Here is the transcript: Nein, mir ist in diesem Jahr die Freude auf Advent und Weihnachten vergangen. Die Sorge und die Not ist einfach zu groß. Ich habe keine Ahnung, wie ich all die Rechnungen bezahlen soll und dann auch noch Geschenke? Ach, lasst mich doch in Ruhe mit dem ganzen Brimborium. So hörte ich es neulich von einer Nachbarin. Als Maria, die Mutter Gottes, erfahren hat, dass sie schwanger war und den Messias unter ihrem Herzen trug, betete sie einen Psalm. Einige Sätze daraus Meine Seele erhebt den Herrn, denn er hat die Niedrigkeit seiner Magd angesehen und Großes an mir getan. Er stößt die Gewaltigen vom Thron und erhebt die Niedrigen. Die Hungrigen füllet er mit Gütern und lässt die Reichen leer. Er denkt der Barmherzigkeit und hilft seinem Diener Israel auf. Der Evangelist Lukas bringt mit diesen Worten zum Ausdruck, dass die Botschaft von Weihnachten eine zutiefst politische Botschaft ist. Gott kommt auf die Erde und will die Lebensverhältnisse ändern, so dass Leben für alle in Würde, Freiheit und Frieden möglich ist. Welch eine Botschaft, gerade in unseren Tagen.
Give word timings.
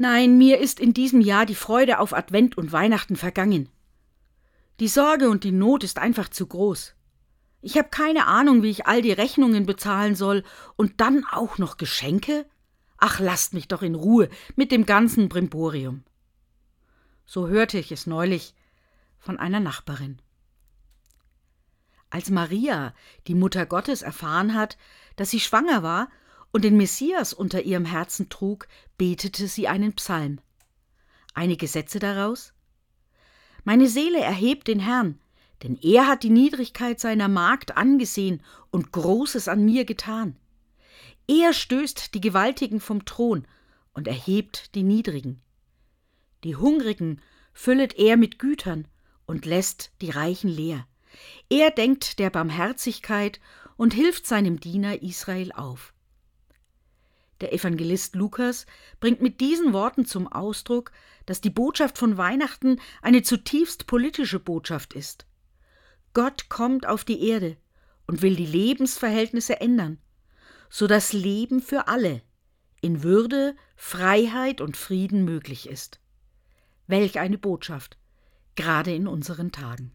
Nein, 0.00 0.38
mir 0.38 0.60
ist 0.60 0.78
in 0.78 0.94
diesem 0.94 1.20
Jahr 1.20 1.44
die 1.44 1.56
Freude 1.56 1.98
auf 1.98 2.14
Advent 2.14 2.56
und 2.56 2.70
Weihnachten 2.70 3.16
vergangen. 3.16 3.68
Die 4.78 4.86
Sorge 4.86 5.28
und 5.28 5.42
die 5.42 5.50
Not 5.50 5.82
ist 5.82 5.98
einfach 5.98 6.28
zu 6.28 6.46
groß. 6.46 6.94
Ich 7.62 7.76
habe 7.76 7.88
keine 7.88 8.28
Ahnung, 8.28 8.62
wie 8.62 8.70
ich 8.70 8.86
all 8.86 9.02
die 9.02 9.10
Rechnungen 9.10 9.66
bezahlen 9.66 10.14
soll 10.14 10.44
und 10.76 11.00
dann 11.00 11.24
auch 11.28 11.58
noch 11.58 11.78
Geschenke? 11.78 12.46
Ach, 12.96 13.18
lasst 13.18 13.54
mich 13.54 13.66
doch 13.66 13.82
in 13.82 13.96
Ruhe 13.96 14.28
mit 14.54 14.70
dem 14.70 14.86
ganzen 14.86 15.28
Brimborium. 15.28 16.04
So 17.26 17.48
hörte 17.48 17.76
ich 17.80 17.90
es 17.90 18.06
neulich 18.06 18.54
von 19.18 19.36
einer 19.36 19.58
Nachbarin. 19.58 20.22
Als 22.08 22.30
Maria, 22.30 22.94
die 23.26 23.34
Mutter 23.34 23.66
Gottes, 23.66 24.02
erfahren 24.02 24.54
hat, 24.54 24.78
dass 25.16 25.30
sie 25.30 25.40
schwanger 25.40 25.82
war 25.82 26.08
und 26.52 26.64
den 26.64 26.76
Messias 26.76 27.32
unter 27.32 27.62
ihrem 27.62 27.84
Herzen 27.84 28.28
trug, 28.28 28.68
betete 28.96 29.48
sie 29.48 29.68
einen 29.68 29.92
Psalm. 29.94 30.40
Einige 31.34 31.68
Sätze 31.68 31.98
daraus 31.98 32.52
Meine 33.64 33.88
Seele 33.88 34.20
erhebt 34.20 34.68
den 34.68 34.80
Herrn, 34.80 35.20
denn 35.62 35.76
er 35.76 36.06
hat 36.06 36.22
die 36.22 36.30
Niedrigkeit 36.30 37.00
seiner 37.00 37.28
Magd 37.28 37.76
angesehen 37.76 38.42
und 38.70 38.92
Großes 38.92 39.48
an 39.48 39.64
mir 39.64 39.84
getan. 39.84 40.36
Er 41.26 41.52
stößt 41.52 42.14
die 42.14 42.20
Gewaltigen 42.20 42.80
vom 42.80 43.04
Thron 43.04 43.46
und 43.92 44.08
erhebt 44.08 44.74
die 44.74 44.82
Niedrigen. 44.82 45.42
Die 46.44 46.56
Hungrigen 46.56 47.20
füllet 47.52 47.98
er 47.98 48.16
mit 48.16 48.38
Gütern 48.38 48.86
und 49.26 49.44
lässt 49.44 49.90
die 50.00 50.10
Reichen 50.10 50.48
leer. 50.48 50.86
Er 51.50 51.70
denkt 51.70 52.18
der 52.18 52.30
Barmherzigkeit 52.30 53.40
und 53.76 53.92
hilft 53.92 54.26
seinem 54.26 54.60
Diener 54.60 55.02
Israel 55.02 55.52
auf. 55.52 55.92
Der 57.40 57.52
Evangelist 57.52 58.16
Lukas 58.16 58.66
bringt 59.00 59.20
mit 59.20 59.40
diesen 59.40 59.72
Worten 59.72 60.04
zum 60.04 60.26
Ausdruck, 60.26 60.90
dass 61.26 61.40
die 61.40 61.50
Botschaft 61.50 61.98
von 61.98 62.16
Weihnachten 62.16 62.80
eine 63.00 63.22
zutiefst 63.22 63.86
politische 63.86 64.40
Botschaft 64.40 64.92
ist. 64.94 65.26
Gott 66.14 66.48
kommt 66.48 66.86
auf 66.86 67.04
die 67.04 67.28
Erde 67.28 67.56
und 68.06 68.22
will 68.22 68.34
die 68.34 68.46
Lebensverhältnisse 68.46 69.60
ändern, 69.60 69.98
so 70.68 70.86
dass 70.86 71.12
Leben 71.12 71.60
für 71.60 71.86
alle 71.86 72.22
in 72.80 73.02
Würde, 73.02 73.56
Freiheit 73.76 74.60
und 74.60 74.76
Frieden 74.76 75.24
möglich 75.24 75.68
ist. 75.68 76.00
Welch 76.86 77.18
eine 77.18 77.38
Botschaft, 77.38 77.98
gerade 78.54 78.94
in 78.94 79.06
unseren 79.06 79.52
Tagen. 79.52 79.92